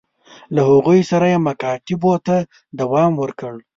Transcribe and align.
له 0.55 0.61
هغوی 0.71 0.99
سره 1.11 1.25
یې 1.33 1.37
مکاتبو 1.47 2.13
ته 2.27 2.35
دوام 2.79 3.11
ورکړ. 3.21 3.53